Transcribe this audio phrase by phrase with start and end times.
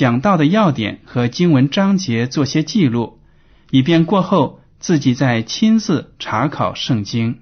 [0.00, 3.18] 讲到的要点和经文章节做些记录，
[3.70, 7.40] 以便过后自己再亲自查考圣经。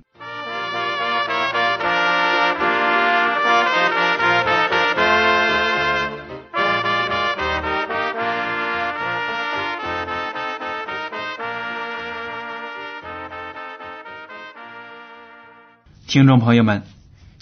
[16.08, 16.82] 听众朋友们，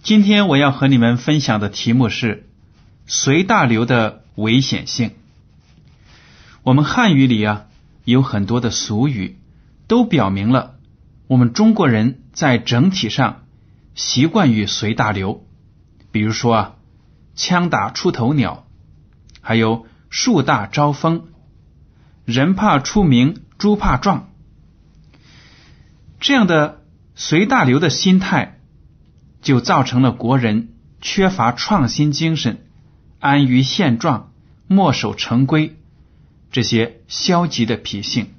[0.02, 2.50] 今天我要和你们分享的题目是
[3.08, 5.10] “随大流的危险性”。
[6.62, 7.66] 我们汉语里啊
[8.04, 9.38] 有很多的俗语，
[9.88, 10.76] 都表明了
[11.26, 13.44] 我们中国人在整体上
[13.94, 15.44] 习惯于随大流。
[16.12, 16.74] 比如说啊
[17.34, 18.66] ，“枪打出头鸟”，
[19.42, 21.28] 还有“树大招风
[22.24, 24.30] ”，“人怕出名，猪怕壮”，
[26.20, 26.82] 这样的
[27.14, 28.52] 随大流的心态。
[29.42, 32.65] 就造成了国人缺乏创新精神、
[33.18, 34.32] 安于现状、
[34.66, 35.76] 墨守成规
[36.50, 38.34] 这些消极的脾性。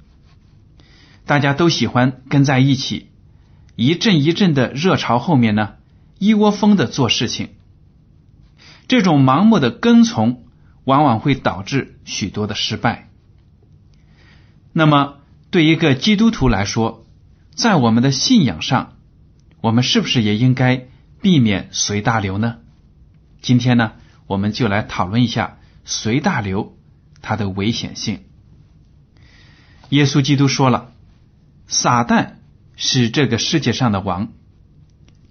[1.24, 3.08] 大家都喜欢跟在一起，
[3.76, 5.74] 一阵一阵的热潮后面呢，
[6.18, 7.50] 一窝蜂的做事情。
[8.86, 10.44] 这种盲目的跟从，
[10.84, 13.10] 往往会导致许多的失败。
[14.72, 15.16] 那么，
[15.50, 17.06] 对一个基督徒来说，
[17.54, 18.96] 在我们的信仰上，
[19.60, 20.86] 我们是不是也应该？
[21.20, 22.58] 避免随大流呢？
[23.42, 23.94] 今天呢，
[24.28, 26.76] 我们就来讨论一下随大流
[27.22, 28.20] 它的危险性。
[29.88, 30.92] 耶稣基督说了，
[31.66, 32.34] 撒旦
[32.76, 34.28] 是这个世界上的王，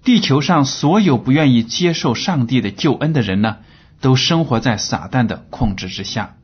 [0.04, 3.58] 地球上所有不愿意接受上帝的救恩的人呢，
[4.00, 6.36] 都生活在撒旦的控制之下。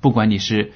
[0.00, 0.72] 不管你是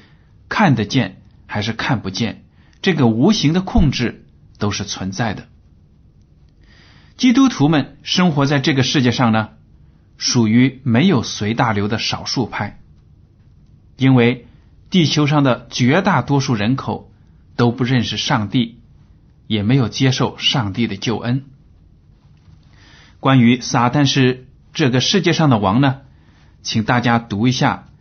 [0.49, 2.45] 看得见还是看不见，
[2.83, 4.27] 这个无形的控制
[4.59, 5.47] 都是存在的。
[7.17, 9.51] 基督徒们生活在这个世界上呢，
[10.17, 12.81] 属于没有随大流的少数派，
[13.97, 14.47] 因为
[14.91, 17.13] 地球上的绝大多数人口
[17.57, 18.79] 都不认识上帝，
[19.47, 21.45] 也没有接受上帝的救恩。
[23.21, 26.03] 关于撒旦是这个世界上的王呢，
[26.63, 27.89] 请大家读一下《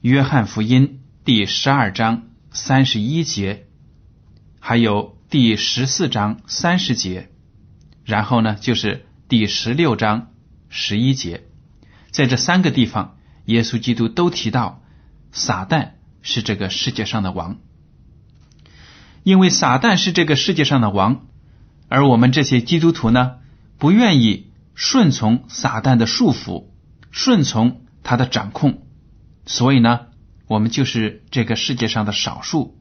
[0.00, 3.66] 约翰福音》第十二章三十一节，
[4.60, 7.30] 还有第十四章三十节。
[8.04, 10.28] 然后呢，就是第十六章
[10.68, 11.44] 十一节，
[12.18, 14.82] 在这三个地方，耶稣基督都提到
[15.30, 15.90] 撒旦
[16.20, 17.58] 是这个世界上的王，
[19.22, 21.26] 因为撒旦是这个世界上的王，
[21.88, 23.36] 而我们这些基督徒呢，
[23.78, 26.64] 不愿意顺从撒旦的束缚，
[27.12, 28.82] 顺从他的掌控，
[29.46, 30.06] 所以呢，
[30.48, 32.76] 我们就是这个世界上的少数。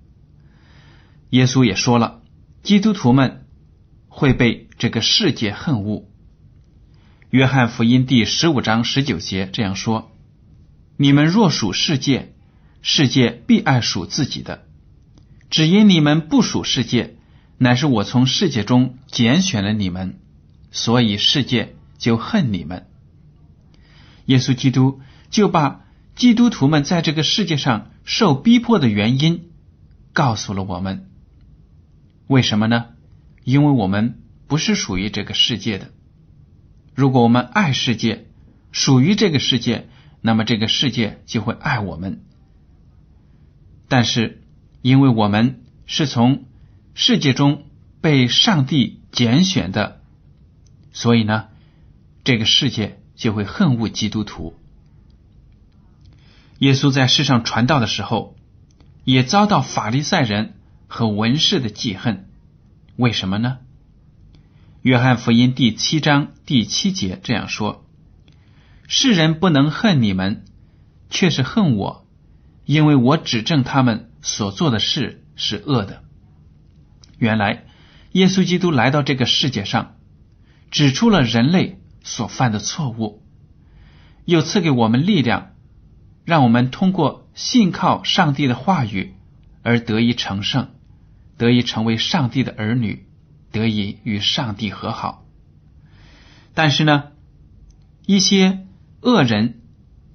[1.29, 2.23] 耶稣也说了，
[2.63, 3.45] 基督徒们
[4.07, 4.63] 会被。
[4.79, 6.03] 这个世界恨恶。
[7.29, 10.13] 约翰福音第十五章十九节这样说
[10.95, 12.33] ：“你们若属世界，
[12.81, 14.59] 世界必爱属自己的；
[15.49, 17.17] 只因你们不属世界，
[17.57, 20.19] 乃是我从世界中拣选了你们，
[20.71, 22.87] 所以世界就恨你们。”
[24.27, 25.81] 耶稣基督就把
[26.15, 29.49] 基督徒们在这个世界上受逼迫的原因
[30.13, 31.09] 告诉了我们。
[32.27, 32.85] 为什么呢？
[33.43, 34.21] 因为我们。
[34.47, 35.91] 不是属于这个世界的。
[36.97, 38.25] 如果我们爱世界，
[38.71, 39.87] 属于这个世界，
[40.19, 42.23] 那么这个世界就会爱我们。
[43.87, 44.41] 但是，
[44.81, 46.45] 因为我们是从
[46.95, 47.65] 世界中
[48.01, 50.01] 被上帝拣选的，
[50.91, 51.49] 所以呢，
[52.23, 54.55] 这个世界就会恨恶基督徒。
[56.57, 58.35] 耶稣在世上传道的时候，
[59.03, 60.55] 也遭到法利赛人
[60.87, 62.27] 和文士的记恨。
[62.95, 63.59] 为什么呢？
[64.87, 67.85] 约翰福音第七章第七节这样说
[68.87, 70.45] ：“世人不能恨你们，
[71.09, 72.07] 却是恨我，
[72.63, 76.03] 因为我指证他们所做的事是恶的。
[77.17, 77.65] 原来，
[78.13, 79.97] 耶稣基督来到这个世界上，
[80.71, 83.21] 指出了人类所犯的错误，
[84.23, 85.49] 又赐给我们力量，
[86.23, 89.15] 让我们通过信靠上帝的话语
[89.63, 90.69] 而得以成圣，
[91.37, 93.05] 得以成为上帝的儿女，
[93.51, 95.25] 得以与上帝和好。
[96.53, 97.11] 但是呢，
[98.05, 98.65] 一些
[99.01, 99.61] 恶人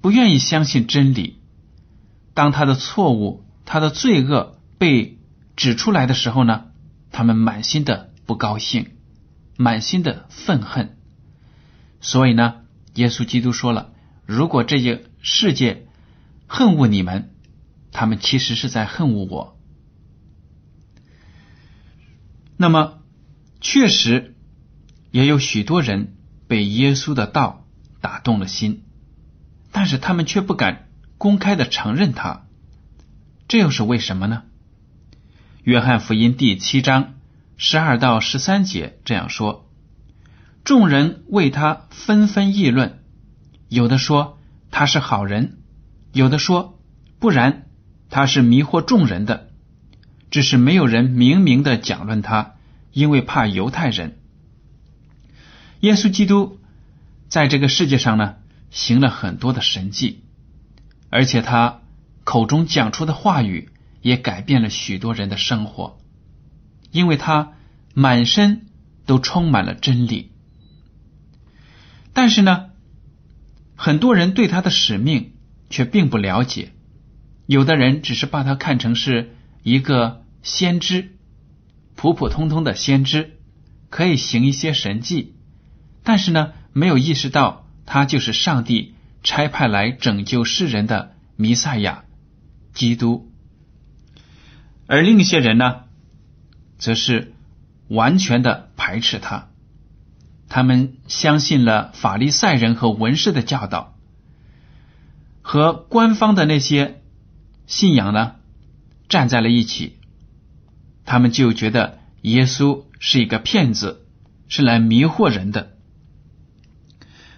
[0.01, 1.39] 不愿意相信真理。
[2.33, 5.19] 当他的错误、他的罪恶被
[5.55, 6.65] 指出来的时候呢，
[7.11, 8.91] 他们满心的不高兴，
[9.55, 10.97] 满心的愤恨。
[12.01, 12.61] 所以呢，
[12.95, 13.93] 耶稣基督说了
[14.25, 15.85] ：“如果这些世界
[16.47, 17.33] 恨恶你们，
[17.91, 19.59] 他们其实是在恨恶我。”
[22.57, 23.02] 那么，
[23.63, 24.35] 确实
[25.09, 26.15] 也有许多人
[26.47, 27.65] 被耶稣的道
[28.01, 28.83] 打动了心，
[29.71, 30.89] 但是他们却不敢。
[31.17, 32.47] 公开的承认他，
[33.47, 34.43] 这又是为什么呢？
[35.63, 37.13] 约翰福音第七章
[37.55, 39.69] 十二到十三节这样说：
[40.65, 42.99] 众人为他纷纷议论，
[43.69, 44.37] 有的说
[44.69, 45.59] 他是好人，
[46.11, 46.77] 有的说
[47.19, 47.67] 不然，
[48.09, 49.49] 他是迷惑众人的。
[50.29, 52.55] 只是没有人明明的讲论他，
[52.93, 54.17] 因为怕犹太人。
[55.81, 56.59] 耶稣基督
[57.27, 58.35] 在这个世界上呢，
[58.71, 60.21] 行了很多的神迹。
[61.09, 61.81] 而且他
[62.23, 63.69] 口中讲出的话语
[64.01, 65.99] 也改变了许多人的生活，
[66.91, 67.53] 因为他
[67.93, 68.65] 满身
[69.05, 70.31] 都充满了真理。
[72.13, 72.71] 但是呢，
[73.75, 75.33] 很多人对他的使命
[75.69, 76.71] 却并不了解，
[77.45, 81.12] 有的人只是把他看成是一个先知，
[81.95, 83.37] 普普通通的先知，
[83.89, 85.35] 可以行一些神迹，
[86.03, 88.93] 但是呢，没有意识到他就是上帝。
[89.25, 92.03] 差派来拯救世人的弥赛亚，
[92.73, 93.31] 基督，
[94.85, 95.83] 而另一些人呢，
[96.77, 97.31] 则是
[97.87, 99.47] 完全的排斥他。
[100.49, 103.95] 他们相信了法利赛人和文士的教导，
[105.41, 107.01] 和官方的那些
[107.65, 108.35] 信仰呢
[109.07, 109.99] 站在了一起。
[111.05, 114.05] 他们就觉得耶稣是一个骗子，
[114.47, 115.73] 是来迷惑人的。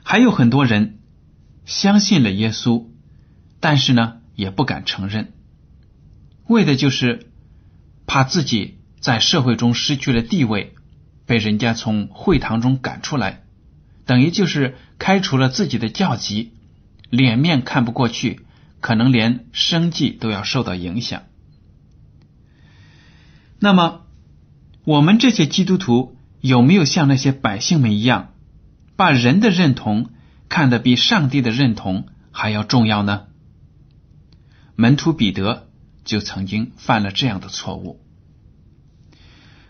[0.04, 1.00] 还有很多人。
[1.66, 2.86] 相信了耶稣，
[3.60, 5.34] 但是呢，也不敢承认，
[6.46, 7.32] 为的就是
[8.06, 10.76] 怕自己在社会中失去了地位，
[11.26, 13.42] 被人家从会堂中赶出来，
[14.06, 16.54] 等于就是开除了自己的教籍，
[17.10, 18.42] 脸面看不过去，
[18.80, 21.24] 可能连生计都要受到影响。
[23.60, 24.06] 那么，
[24.84, 28.34] 我们这些基督徒有没有像那些百姓们一样，
[28.96, 30.10] 把人的认同？
[30.48, 33.24] 看得比上帝的认同还要重要呢。
[34.76, 35.68] 门徒彼得
[36.04, 38.00] 就曾经犯了这样的错误。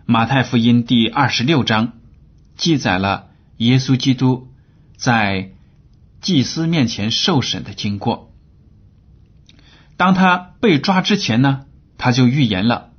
[0.05, 1.93] 马太福音第二十六章
[2.57, 4.49] 记载了耶稣基督
[4.97, 5.53] 在
[6.19, 8.33] 祭司面前受审的经过。
[9.95, 11.65] 当他被抓之前呢，
[11.97, 12.91] 他就预言了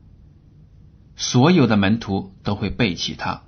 [1.17, 3.43] 所有的门徒都会背弃他。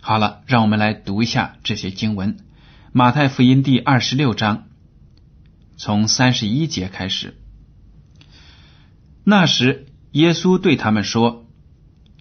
[0.00, 2.38] 好了，让我们来读一下这些经文。
[2.92, 4.68] 马太福音第二十六章，
[5.76, 7.36] 从三十一节开始。
[9.24, 11.46] 那时，耶稣对他们说：“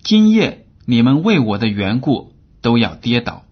[0.03, 3.45] 今夜你们为我的缘故都要跌倒。”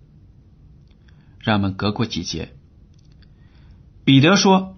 [1.40, 2.54] 让我们隔过几节。
[4.04, 4.78] 彼得说：“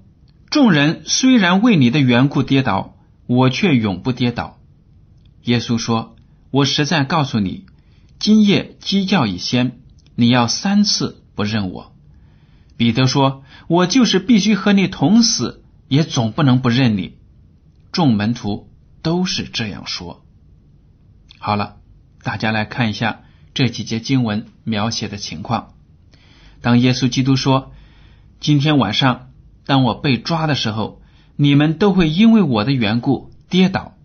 [0.51, 4.58] 众人虽然为你的缘故跌倒，我却永不跌倒。”
[5.43, 6.15] 耶稣说
[6.51, 7.65] ：“我实在告诉你，
[8.19, 9.79] 今夜鸡叫以先，
[10.15, 11.95] 你要三次不认我。”
[12.77, 17.17] 彼得说：“我就是必须和你同死，也总不能不认你。”
[17.91, 18.69] 众门徒
[19.01, 20.23] 都是这样说。
[21.39, 21.77] 好了，
[22.23, 23.21] 大家来看一下
[23.53, 25.73] 这几节经文描写的情况。
[26.61, 27.71] 当耶稣基督说
[28.39, 29.29] ：“今天晚上，
[29.65, 31.01] 当我被抓的时候，
[31.35, 33.95] 你们都会因为我的缘故跌倒。”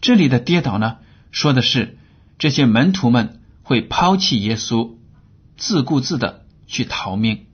[0.00, 0.98] 这里的跌倒呢，
[1.30, 1.98] 说的是
[2.38, 4.96] 这些门徒们会抛弃耶稣，
[5.56, 7.46] 自顾自的去逃命。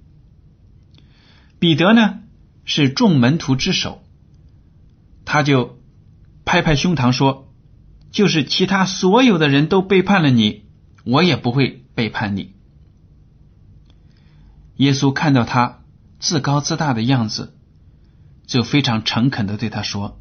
[1.59, 2.21] 彼得呢
[2.65, 4.05] 是众门徒之首，
[5.25, 5.79] 他就
[6.45, 7.51] 拍拍胸膛说
[8.13, 10.65] ：“就是其他所有的人都背叛了你，
[11.05, 12.53] 我也不会背叛你。”
[14.77, 15.83] 耶稣看到他
[16.19, 17.57] 自高自大的样子，
[18.47, 20.21] 就非常诚恳的对他说：“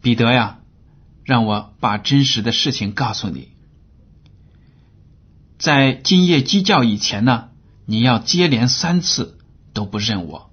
[0.00, 0.59] 彼得呀，
[1.30, 3.50] 让我把真实的事情告诉你，
[5.58, 7.50] 在今夜鸡叫以前呢，
[7.86, 9.36] 你要接连三次。”
[9.72, 10.50] 都不认我，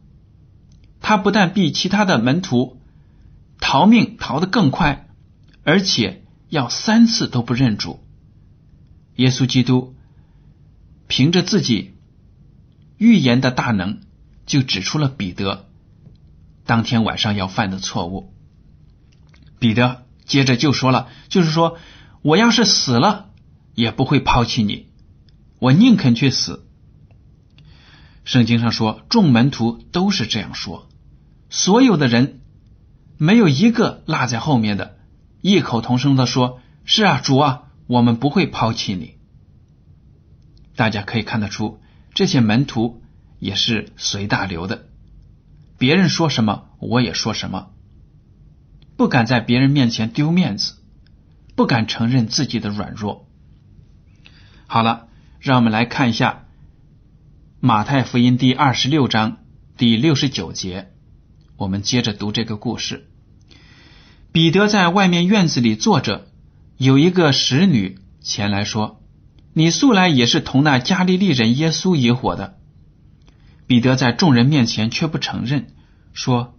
[1.02, 2.80] 他不但比其他的门徒
[3.60, 5.10] 逃命逃得更快，
[5.64, 8.00] 而且要三次都不认主。
[9.16, 9.96] 耶稣基督
[11.08, 11.96] 凭着自己
[13.00, 14.02] 预言的大能，
[14.46, 15.66] 就指出了彼得
[16.64, 18.32] 当天晚上要犯的错误。
[19.58, 21.78] 彼得接着就说了，就是说，
[22.22, 23.30] 我要是死了，
[23.74, 24.90] 也不会抛弃你，
[25.60, 26.68] 我宁肯去死。
[28.26, 30.90] 圣经上说，众门徒都是这样说，
[31.50, 32.42] 所有的人
[33.18, 34.98] 没有一个落在后面的，
[35.42, 39.16] 异口同声的说：“是啊，主啊，我们不会抛弃你。”
[40.76, 41.80] 大家可以看得出，
[42.14, 43.02] 这些门徒
[43.40, 44.88] 也是随大流的，
[45.78, 47.70] 别人说什么我也说什么，
[48.98, 50.74] 不敢在别人面前丢面子，
[51.56, 53.28] 不敢承认自己的软弱。
[54.66, 55.08] 好了，
[55.40, 56.46] 让我们来看一下。
[57.60, 59.38] 马太福音第二十六章
[59.78, 60.92] 第六十九节，
[61.58, 63.08] 我们接着读这个故事。
[64.32, 66.28] 彼得在外面院子里坐着，
[66.78, 69.04] 有一个使女前来说
[69.54, 72.58] ：“你素来也是同那加利利人耶稣一伙的。”
[73.68, 75.68] 彼得在众人面前却不承认，
[76.14, 76.56] 说：“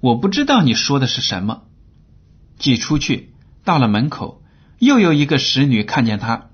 [0.00, 1.64] 我不知道你说的是什么。”
[2.60, 3.32] 既出去
[3.64, 4.40] 到了门口，
[4.78, 6.50] 又有一个使女看见他，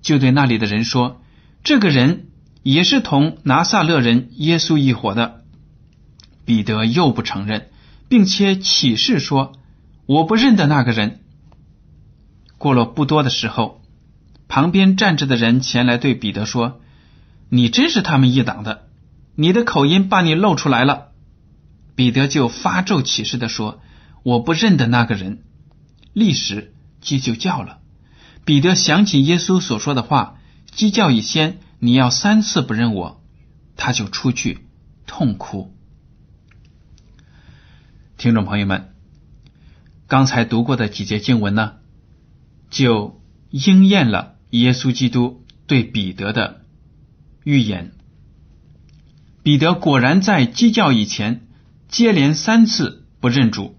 [0.00, 1.20] 就对那里的人说
[1.62, 2.24] ：“这个人。”
[2.64, 5.44] 也是同拿撒勒人耶稣一伙的，
[6.44, 7.70] 彼得又不承认，
[8.08, 9.52] 并且起誓说
[10.04, 11.20] ：“我不认得那个人。”
[12.58, 13.80] 过了不多的时候，
[14.48, 16.80] 旁边站着的人前来对彼得说
[17.48, 18.82] ：“你真是他们一党的，
[19.34, 21.12] 你的口音把你露出来了。”
[21.94, 23.80] 彼得就发咒起誓的说
[24.24, 25.44] ：“我不认得那个人。”
[26.12, 27.80] 立时鸡就叫了。
[28.44, 30.38] 彼得想起耶稣所说的话
[30.70, 33.22] ：“鸡叫以先。”你要三次不认我，
[33.76, 34.66] 他就出去
[35.06, 35.72] 痛哭。
[38.16, 38.92] 听众朋友们，
[40.08, 41.74] 刚才读过的几节经文呢，
[42.68, 46.62] 就应验了耶稣基督对彼得的
[47.44, 47.92] 预言。
[49.44, 51.46] 彼得果然在鸡叫以前
[51.86, 53.77] 接连三次不认主。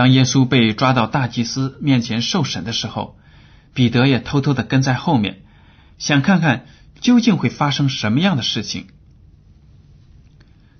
[0.00, 3.18] 当耶稣被抓到大祭司面前受审的时候，
[3.74, 5.42] 彼得也偷偷的跟在后面。
[5.98, 6.64] 想看看
[7.02, 8.86] 究竟会发生什么样的事情，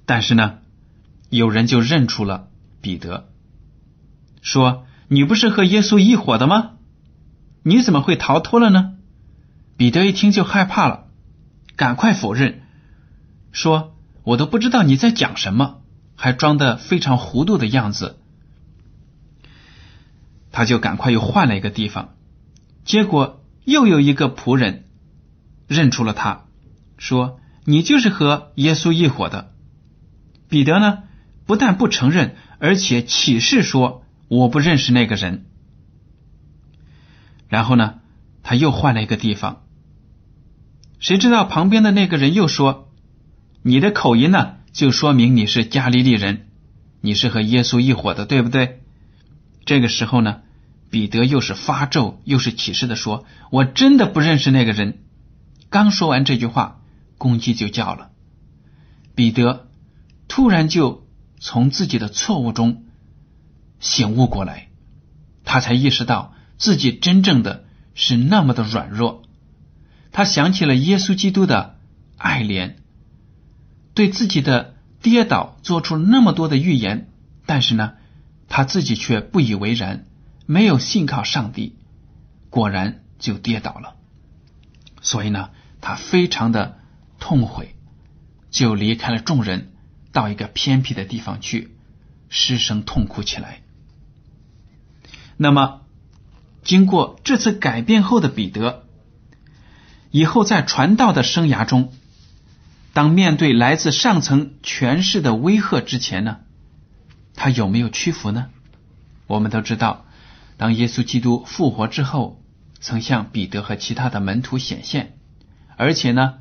[0.07, 0.61] 但是呢，
[1.29, 2.49] 有人就认出了
[2.81, 3.29] 彼得，
[4.41, 6.71] 说：“你不是和耶稣一伙的吗？
[7.63, 8.95] 你怎么会逃脱了呢？”
[9.77, 11.09] 彼得一听就害怕了，
[11.77, 12.63] 赶快否认，
[13.53, 15.83] 说：“我都不知道你在讲什么，
[16.17, 18.17] 还装的非常糊涂的样子。”
[20.61, 22.17] 他就赶快又换了一个地方，
[22.85, 24.85] 结果又有一个仆人。
[25.67, 26.45] 认出了他，
[26.99, 29.55] 说：“你就是和耶稣一伙的。”
[30.51, 31.05] 彼得呢，
[31.47, 35.47] 不但不承认，而且起誓说：“我不认识那个人。”
[37.49, 38.01] 然后呢，
[38.43, 39.63] 他又换了一个地方。
[40.99, 42.93] 谁知道旁边的那个人又说
[43.65, 46.49] ：“你的口音呢，就说明你是加利利人，
[47.01, 48.83] 你是和耶稣一伙的，对不对？”
[49.65, 50.41] 这个时候呢，
[50.91, 54.99] 彼得又是发咒又是起誓的说：“我真的不认识那个人。”
[55.71, 56.81] 刚说完这句话，
[57.17, 58.11] 公鸡就叫了。
[59.15, 59.69] 彼得
[60.27, 61.07] 突然就
[61.39, 62.85] 从自己的错误中
[63.79, 64.69] 醒悟过来，
[65.45, 69.23] 他才意识到自己真正的是那么的软弱。
[70.11, 71.79] 他想起了耶稣基督的
[72.17, 72.75] 爱怜，
[73.95, 77.09] 对自己的跌倒做出那么多的预言，
[77.47, 77.93] 但是呢，
[78.49, 80.07] 他自己却不以为然，
[80.55, 81.77] 没有信靠上帝，
[82.49, 83.97] 果然就跌倒了。
[85.01, 85.51] 所以呢。
[85.83, 86.79] 他非常的
[87.19, 87.75] 痛悔，
[88.51, 89.73] 就离开了众人，
[90.13, 91.75] 到一个偏僻的地方去，
[92.29, 93.63] 失声痛哭起来。
[95.39, 95.81] 那么，
[96.63, 98.85] 经过这次改变后的彼得，
[100.11, 101.95] 以后在传道的生涯中，
[102.93, 106.41] 当面对来自上层权势的威吓之前呢，
[107.35, 108.51] 他有没有屈服呢？
[109.27, 110.05] 我们都知道，
[110.61, 112.45] 当耶稣基督复活之后，
[112.81, 115.17] 曾向彼得和其他的门徒显现。
[115.79, 116.35] 而且呢，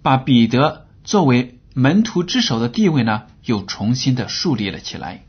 [0.00, 5.26] 把彼得作为门徒之首的地位呢，又重新的树立了起来。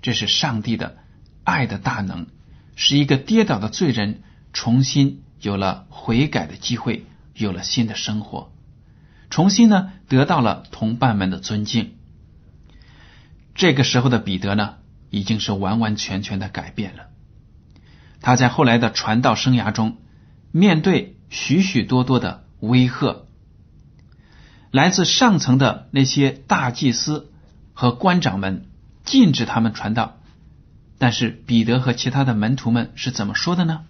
[0.00, 0.96] 这是上帝的
[1.42, 2.28] 爱的大能，
[2.76, 4.22] 使一个跌倒的罪人
[4.54, 8.54] 重新有了悔改的机会，有了新的生活，
[9.28, 11.92] 重新呢得到了同伴们的尊敬。
[13.54, 14.76] 这个时候的彼得呢，
[15.10, 17.08] 已经是完完全全的改变了。
[18.24, 19.98] 他在后来的传道生涯中，
[20.50, 22.42] 面对许许多多的。
[22.60, 23.26] 威吓
[24.70, 27.30] 来自上层的那些大祭司
[27.74, 28.64] 和官长们
[29.04, 30.16] 禁止他们传道。
[30.96, 33.82] 但是彼得和其他的门徒们是怎么说的呢？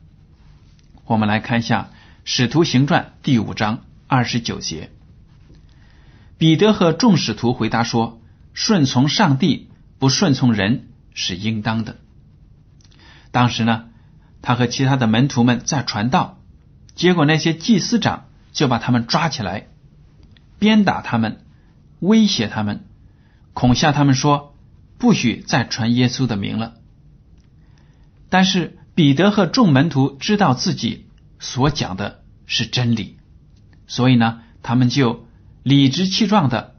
[1.04, 1.90] 我们来看一下
[2.24, 4.90] 《使徒行传》第五章二十九节。
[6.36, 8.20] 彼得和众使徒回答说
[8.54, 11.98] ：“顺从上帝，不顺从人是应当的。”
[13.30, 13.84] 当时呢，
[14.44, 16.38] 他和其他的门徒们在传道，
[16.94, 19.68] 结果那些祭司长就把他们抓起来，
[20.58, 21.40] 鞭打他们，
[21.98, 22.84] 威胁他们，
[23.54, 24.54] 恐吓他们说
[24.98, 26.74] ：“不许再传耶稣的名了。”
[28.28, 31.06] 但是彼得和众门徒知道自己
[31.38, 33.16] 所讲的是真理，
[33.86, 35.24] 所以呢，他们就
[35.62, 36.74] 理直气壮的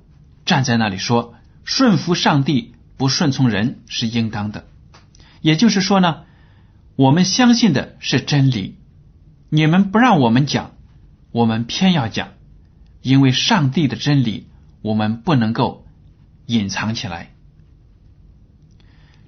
[0.45, 1.34] 站在那里说
[1.65, 4.67] ：“顺服上帝，不顺从人是应当的。”
[5.41, 6.25] 也就是说呢，
[6.96, 8.78] 我们相信的是真理，
[9.50, 10.72] 你们不让我们讲，
[11.32, 12.30] 我们偏要讲，
[13.02, 14.48] 因为上帝的真理
[14.82, 15.86] 我们不能够
[16.46, 17.32] 隐藏起来。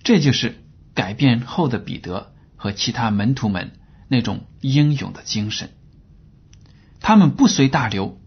[0.04, 0.64] 这就是。
[0.98, 3.74] 改变后的彼得和其他门徒们
[4.08, 5.70] 那种英勇的精神，
[7.00, 8.20] 他们不随大流。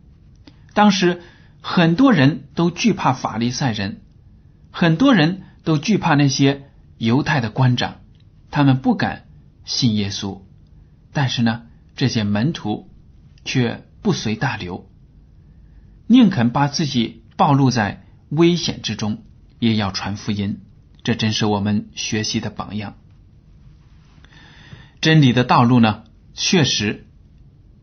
[0.73, 1.20] 当时
[1.61, 4.02] 很多人都惧怕法利赛人，
[4.70, 7.97] 很多人都惧怕那些犹太的官长，
[8.52, 9.25] 他们不敢
[9.70, 10.42] 信耶稣。
[11.12, 11.62] 但是呢，
[11.94, 12.90] 这些门徒
[13.44, 14.90] 却不随大流，
[16.08, 19.22] 宁肯把自己暴露在危险之中，
[19.60, 20.60] 也要传福音。
[21.04, 22.96] 这真是我们学习的榜样。
[25.00, 26.02] 真理的道路呢，
[26.34, 27.06] 确实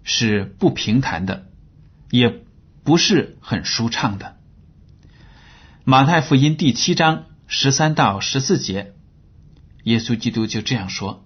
[0.04, 1.48] 是不平坦的，
[2.12, 2.44] 也
[2.84, 4.38] 不是很舒畅的。
[5.84, 8.94] 马太福音第七章十三到十四节，
[9.84, 11.26] 耶稣基督就这样说：“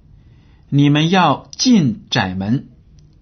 [0.73, 2.69] 你们要进窄门，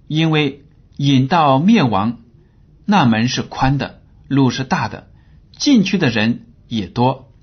[0.08, 0.66] 因为
[0.98, 2.20] 引到灭亡
[2.86, 5.08] 那门是宽的，路是大的，
[5.58, 7.34] 进去的人也多。”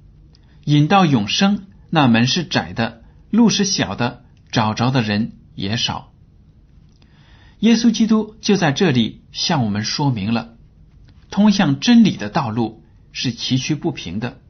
[0.62, 4.22] 引到永生，那门是窄的，路是小的，
[4.52, 6.12] 找着的人也少。
[7.58, 10.54] 耶稣基督就在这里向我们说明了，
[11.30, 14.40] 通向真理的道路是崎岖不平的，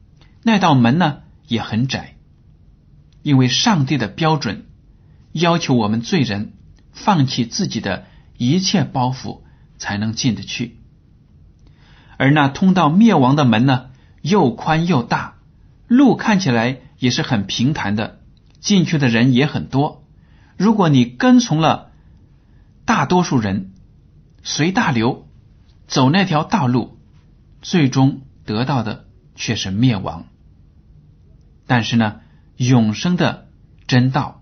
[0.43, 2.15] 那道门呢也很窄，
[3.23, 4.66] 因为上帝的标准
[5.39, 6.53] 要求我们罪人
[6.91, 8.05] 放弃自己的
[8.37, 9.41] 一切包袱
[9.77, 10.77] 才能进得去，
[12.17, 13.89] 而那通到灭亡的门呢，
[14.21, 15.35] 又宽又大。
[15.87, 18.19] 路看起来也是很平坦的，
[18.59, 20.03] 进去的人也很多。
[20.57, 21.91] 如果你跟从了
[22.85, 23.71] 大多数人，
[24.43, 25.27] 随大流
[25.87, 26.97] 走那条道路，
[27.61, 30.25] 最终得到的却是灭亡。
[31.67, 32.21] 但是呢，
[32.57, 33.47] 永生的
[33.87, 34.36] 真道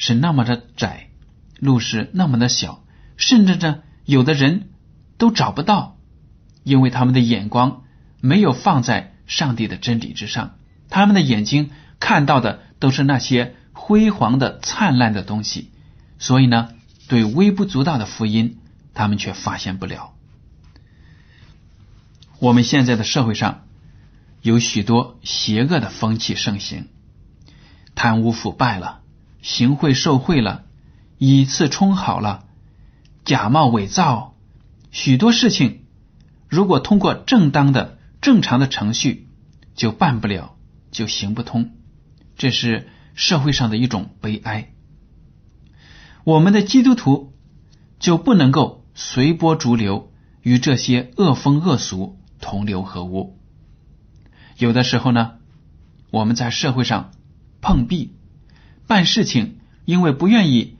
[0.00, 1.10] 是那么的窄，
[1.58, 2.82] 路是那么的小，
[3.18, 4.70] 甚至呢，有的人
[5.18, 5.98] 都找不到，
[6.64, 7.82] 因为他们的眼光
[8.22, 10.56] 没有放在上帝的真理之上。
[10.88, 15.70] 他们的眼睛看到的都是那些辉煌的、灿烂的东西，
[16.18, 16.70] 所以呢，
[17.06, 18.58] 对微不足道的福音，
[18.94, 20.14] 他们却发现不了。
[22.38, 23.66] 我们现在的社会上
[24.40, 26.88] 有许多邪恶的风气盛行，
[27.94, 29.02] 贪污腐败了，
[29.42, 30.64] 行贿受贿了，
[31.18, 32.44] 以次充好了，
[33.24, 34.34] 假冒伪造，
[34.90, 35.80] 许多事情，
[36.48, 39.28] 如果通过正当的、正常的程序，
[39.74, 40.56] 就办不了。
[40.92, 41.70] 就行不通，
[42.36, 44.72] 这是社会上的一种悲哀。
[46.24, 47.32] 我们的基督徒
[48.00, 53.38] 就不能够随波逐流，与这些恶风恶俗同流合污。
[54.58, 55.34] 有的时候呢，
[56.10, 57.12] 我们在社会上
[57.60, 58.16] 碰壁，
[58.90, 60.76] 办事情，因为不愿意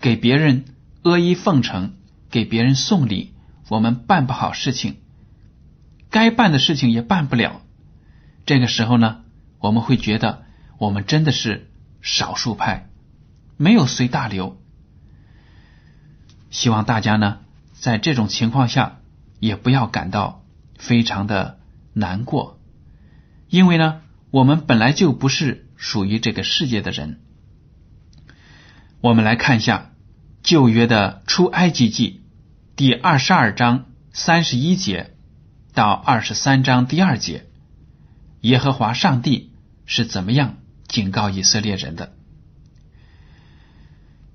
[0.00, 0.64] 给别人
[1.02, 1.92] 阿谀奉承，
[2.30, 3.34] 给别人送礼，
[3.68, 4.96] 我们办不好事情，
[6.08, 7.60] 该办的事情也办不了。
[8.46, 9.18] 这个时候呢？
[9.58, 10.44] 我们会觉得
[10.78, 11.68] 我们真的是
[12.00, 12.88] 少数派，
[13.58, 14.58] 没有随大流。
[16.48, 17.40] 希望大家呢，
[17.74, 19.00] 在这种情况下
[19.38, 20.42] 也不要感到
[20.78, 21.60] 非常的
[21.92, 22.58] 难过，
[23.50, 27.20] 因为呢，我们本来就不是属于这个世界的人。
[29.00, 29.92] 我们来看一下
[30.42, 32.22] 旧约的出埃及记
[32.76, 35.14] 第二十二章三十一节
[35.74, 37.46] 到二十三章第二节，
[38.40, 39.50] 耶和华上帝。
[39.92, 42.12] 是怎么样警告以色列人的？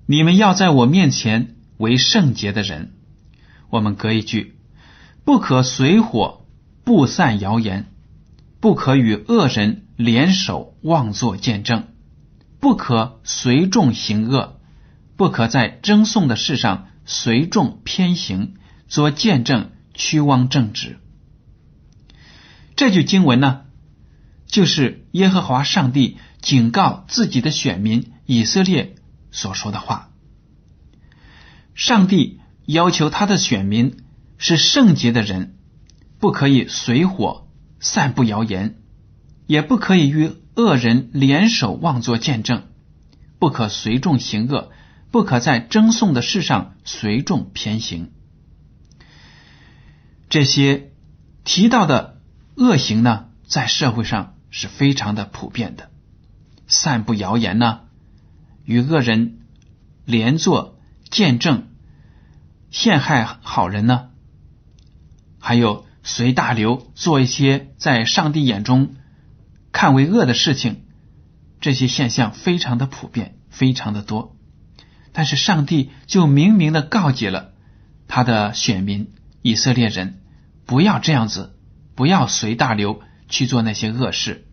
[0.04, 2.92] 你们要在我面前为圣洁的人。
[3.70, 4.58] 我们隔一句：
[5.24, 6.44] 不可随火
[6.84, 7.86] 布散谣言，
[8.60, 11.88] 不可与恶人联手妄作见证，
[12.60, 14.55] 不可随众行恶，
[15.16, 18.54] 不可在争讼的事上随众偏行，
[18.88, 20.98] 做见证屈枉正直。
[22.76, 23.62] 这句经文呢？
[24.46, 28.94] 就是耶和华上帝警告自己的选民以色列
[29.32, 30.10] 所说的话。
[31.74, 34.04] 上帝要求他的选民
[34.38, 35.56] 是圣洁的人，
[36.20, 37.48] 不可以随火
[37.80, 38.78] 散布谣言，
[39.46, 42.64] 也不可以与恶人联手妄作见证，
[43.38, 44.70] 不可随众行恶，
[45.16, 48.12] 不可在争讼的事上随众偏行。
[50.28, 50.92] 这些
[51.42, 52.20] 提到的
[52.54, 55.90] 恶行呢，在社会上是非常的普遍的。
[56.66, 57.84] 散布谣言呢，
[58.66, 59.38] 与恶人
[60.04, 61.68] 连坐见证，
[62.70, 64.10] 陷害好人呢，
[65.38, 68.96] 还有随大流做一些在上帝眼中
[69.72, 70.84] 看为恶的事情，
[71.62, 74.35] 这些现象非常的普遍，非常的多。
[75.16, 77.52] 但是上帝就明明的告诫了
[78.06, 80.20] 他的选民以色列人。
[80.66, 81.54] 不要这样子，
[81.94, 83.00] 不要随大流
[83.30, 84.44] 去做那些恶事。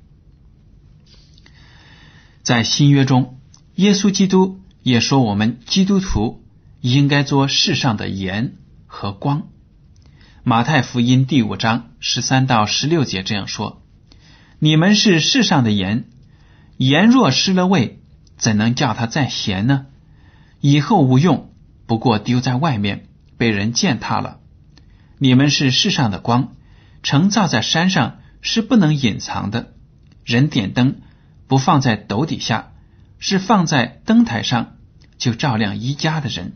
[2.43, 3.41] 在新约中，
[3.76, 6.45] 耶稣基督也说，我们基督徒
[6.80, 8.56] 应该做世上的盐
[8.88, 9.49] 和光。
[10.43, 13.84] 马太福音第五章十三到十六节这样说
[14.60, 16.06] ：“你们是世上的盐，
[16.78, 17.99] 盐若失了味，
[18.38, 19.88] 怎能叫它再咸呢？
[20.65, 21.52] 以后无用，
[21.88, 24.39] 不过丢在外面，被人践踏了。”
[25.19, 26.54] 你们是世上的光，
[27.02, 29.73] 城造在山上是不能隐藏的。
[30.23, 31.02] 人点灯
[31.47, 32.71] 不放在斗底下，
[33.19, 34.78] 是放在灯台上，
[35.17, 36.54] 就照亮一家的人。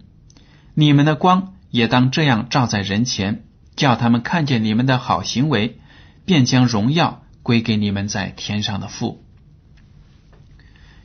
[0.74, 3.44] 你们的光也当这样照在人前，
[3.76, 5.82] 叫他们看见你们的好行为，
[6.24, 9.22] 便将荣耀归给你们在天上的父。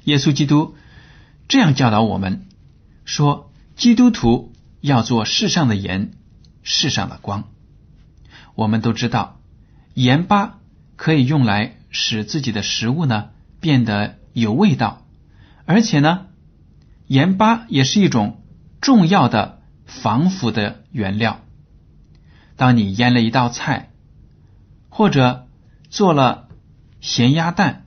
[0.04, 0.76] 耶稣基督
[1.48, 2.46] 这样教导我们
[3.04, 6.12] 说：基督徒要做世上的盐。
[6.64, 7.48] 世上的光，
[8.54, 9.40] 我们都知道，
[9.94, 10.60] 盐巴
[10.94, 15.04] 可以用来使自己的食物呢变得有味道，
[15.64, 16.28] 而且呢，
[17.08, 18.44] 盐巴也是一种
[18.80, 21.40] 重要的防腐的原料。
[22.54, 23.90] 当你腌了一道菜，
[24.88, 25.48] 或者
[25.90, 26.46] 做了
[27.00, 27.86] 咸鸭蛋，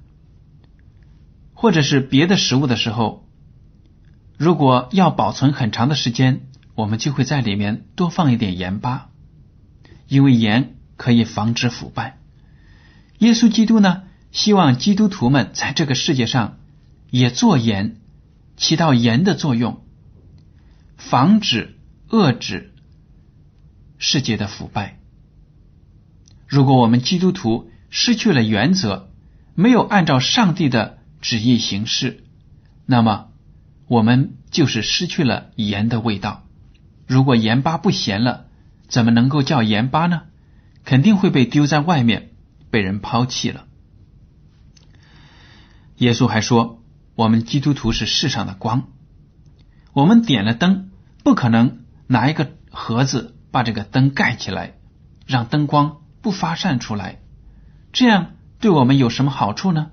[1.54, 3.25] 或者是别的食物的时候，
[4.38, 6.48] 如果要保存很长的时间。
[6.76, 9.10] 我们就会在里面多放一点盐巴，
[10.10, 12.18] 因为盐可以防止腐败。
[13.20, 16.58] 耶稣基督呢，希望基督徒们在这个世界上
[17.10, 18.02] 也做盐，
[18.58, 19.86] 起到盐的作用，
[20.98, 21.78] 防止
[22.10, 22.74] 遏制
[23.98, 25.00] 世界的腐败。
[26.46, 29.10] 如果我们基督徒失去了原则，
[29.54, 32.26] 没有按照上帝的旨意行事，
[32.86, 33.30] 那么
[33.88, 36.44] 我们就是失去了盐的味道。
[37.08, 38.48] 如果盐巴不咸了，
[38.88, 40.24] 怎么能够叫盐巴呢？
[40.84, 42.32] 肯定会被丢在外面，
[42.70, 43.66] 被人抛弃了。
[45.98, 46.84] 耶稣还说，
[47.16, 48.88] 我们基督徒是世上的光，
[49.94, 50.92] 我们点了灯，
[51.24, 54.74] 不可能拿一个盒子把这个灯盖起来，
[55.26, 57.20] 让灯光不发散出来，
[57.94, 59.92] 这样对我们有什么好处呢？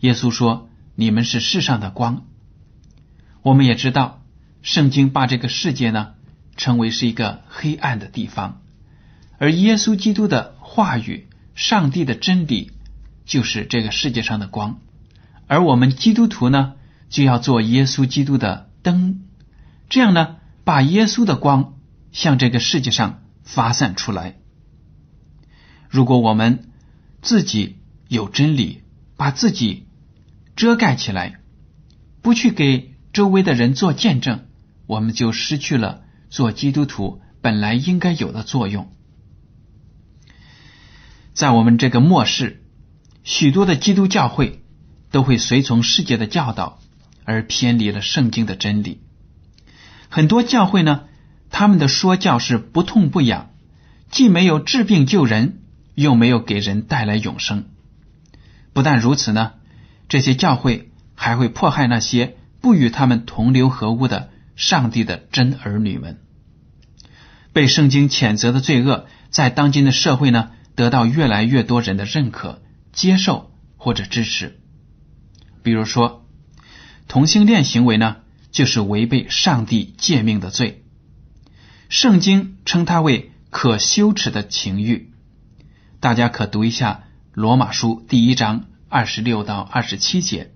[0.00, 2.24] 耶稣说，你们是世上的光，
[3.42, 4.20] 我们也知道。
[4.62, 6.14] 圣经把这个世界呢
[6.56, 8.62] 称为是一个黑暗的地方，
[9.38, 11.26] 而耶稣基督的话语、
[11.56, 12.70] 上帝的真理
[13.24, 14.78] 就是这个世界上的光，
[15.48, 16.74] 而我们基督徒呢
[17.08, 19.24] 就要做耶稣基督的灯，
[19.88, 21.74] 这样呢把耶稣的光
[22.12, 24.36] 向这个世界上发散出来。
[25.90, 26.70] 如果我们
[27.20, 28.82] 自己有真理，
[29.16, 29.88] 把自己
[30.54, 31.40] 遮盖起来，
[32.22, 34.46] 不去给周围的人做见证。
[34.86, 38.92] 我们就失去了做基督徒本来应该有的作用。
[41.32, 42.62] 在我们这个末世，
[43.22, 44.62] 许多的基督教会
[45.10, 46.80] 都会随从世界的教导
[47.24, 49.00] 而偏离了圣经的真理。
[50.10, 51.04] 很多教会呢，
[51.48, 53.50] 他们的说教是不痛不痒，
[54.10, 55.62] 既没有治病救人，
[55.94, 57.70] 又没有给人带来永生。
[58.74, 59.52] 不但如此呢，
[60.08, 64.30] 这些教会还会迫害那些不与他们同流合污的。
[64.54, 66.20] 上帝的真儿女们
[67.54, 74.60] 被圣经谴责的罪恶，在当今的社会呢，得到越来越多人的认可、接受或者支持。
[75.62, 76.28] 比如说，
[77.08, 78.16] 同性恋行为呢，
[78.50, 80.84] 就是违背上帝诫命的罪。
[81.88, 85.12] 圣经称它为可羞耻的情欲。
[85.98, 90.51] 大家可读一下《罗马书》第一章二十六到二十七节。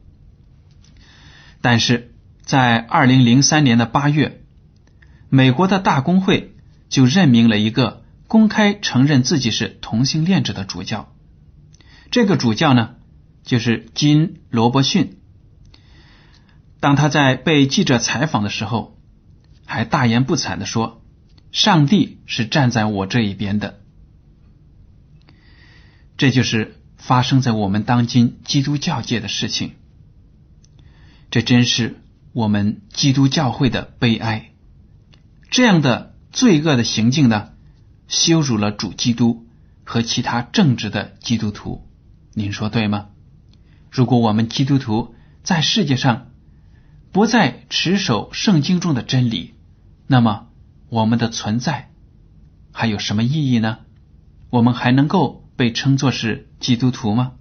[1.67, 2.13] 但是。
[2.55, 4.41] 在二零零三年的八月，
[5.29, 6.55] 美国的大公会
[6.89, 11.13] 就任命了一个公开承认自己是同性恋者的主教。
[12.13, 12.95] 这个主教呢，
[13.43, 15.19] 就是金·罗伯逊。
[16.79, 18.97] 当他在被记者采访的时候，
[19.65, 21.03] 还大言不惭的说
[21.51, 23.81] ：“上帝是站在我这一边的。”
[26.17, 29.73] 这就是发生在我们当今基督教界的事情。
[31.37, 32.01] 这真是
[32.33, 34.53] 我们基督教会的悲哀。
[35.51, 37.51] 这样的罪恶的行径呢，
[38.09, 39.45] 羞辱了主基督
[39.85, 41.87] 和其他正直的基督徒。
[42.33, 43.09] 您说对吗？
[43.91, 46.29] 如果我们基督徒在世界上
[47.13, 49.53] 不再持守圣经中的真理，
[50.07, 50.47] 那么
[50.89, 51.91] 我们的存在
[52.73, 53.81] 还有什么意义呢？
[54.49, 57.33] 我们还能够被称作是基督徒吗？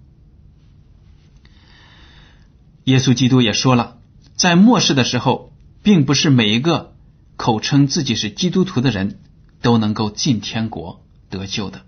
[2.86, 3.96] 耶稣基督也说了，
[4.36, 5.50] 在末世的时候，
[5.82, 6.94] 并不是每一个
[7.36, 9.18] 口称自己是基督徒的人
[9.60, 11.80] 都能够进天国得救的。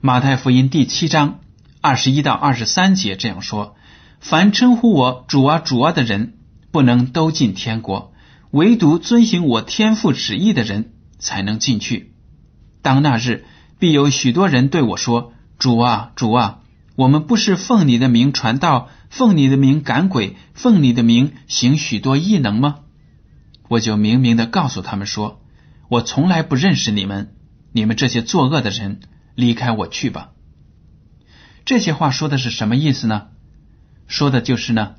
[0.00, 1.38] 马太福音第七章
[1.80, 3.76] 二十一到二十三节这样说
[4.18, 6.32] ：“凡称呼我主啊主啊的人，
[6.72, 8.12] 不能都进天国，
[8.50, 12.12] 唯独遵行我天父旨意的人才能进去。
[12.82, 13.44] 当那日，
[13.78, 16.58] 必有许多人对我说：主啊主啊，
[16.96, 22.80] 我们不是奉你的名传道。”奉你的名赶鬼，奉你的名行许多异能吗？
[23.68, 25.40] 我就明明的告诉他们说，
[25.88, 27.32] 我从来不认识你们，
[27.70, 28.98] 你们这些作恶的人，
[29.36, 30.32] 离开我去吧。
[31.64, 33.28] 这些话说的是什么意思呢？
[34.08, 34.96] 说的就是呢，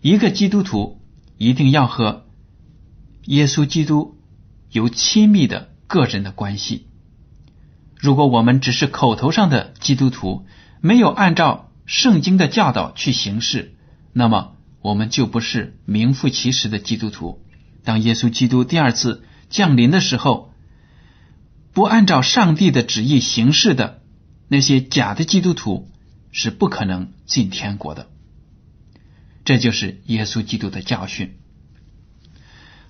[0.00, 1.00] 一个基督徒
[1.36, 2.24] 一定要和
[3.24, 4.16] 耶稣基督
[4.70, 6.86] 有亲密的个人的关系。
[7.96, 10.46] 如果我们只是口头上的基督徒，
[10.80, 11.65] 没有按照。
[11.86, 13.74] 圣经的教导去行事，
[14.12, 17.40] 那么我们就不是名副其实的基督徒。
[17.84, 20.52] 当耶稣基督第二次降临的时候，
[21.72, 24.02] 不按照上帝的旨意行事的
[24.48, 25.88] 那些假的基督徒
[26.32, 28.08] 是不可能进天国的。
[29.44, 31.36] 这就是耶稣基督的教训。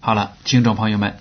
[0.00, 1.18] 好了，听众朋友们，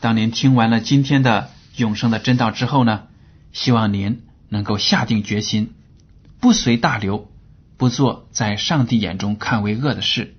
[0.00, 3.04] 当您听完了今天的永生的真道之后呢，
[3.52, 5.72] 希望您能够下定决心。
[6.40, 7.30] 不随大流，
[7.76, 10.36] 不做在上帝眼中看为恶的事，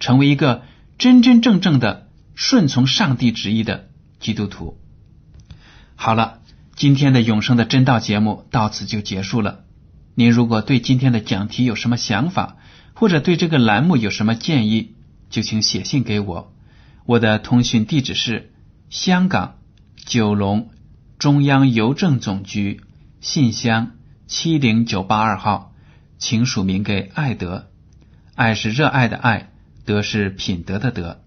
[0.00, 0.62] 成为一个
[0.98, 4.78] 真真正正的顺从上帝旨意的基督徒。
[5.94, 6.40] 好了，
[6.74, 9.64] 今天的永生的真道节目到此就结束了。
[10.14, 12.56] 您如果对今天的讲题有什么想法，
[12.94, 14.94] 或者对这个栏目有什么建议，
[15.30, 16.52] 就请写信给我。
[17.06, 18.52] 我的通讯地址是
[18.90, 19.56] 香港
[19.96, 20.70] 九龙
[21.18, 22.82] 中央邮政总局
[23.20, 23.92] 信箱。
[24.26, 25.72] 七零九八二号，
[26.18, 27.68] 请署名给爱德。
[28.34, 29.50] 爱是热爱的爱，
[29.84, 31.20] 德是品德的德。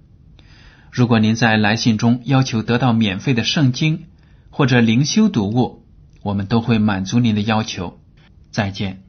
[0.91, 4.05] 如果您在来信中要求得到免费的圣经
[4.49, 5.85] 或者灵修读物，
[6.23, 7.99] 我们都会满足您的要求。
[8.51, 9.04] 再见。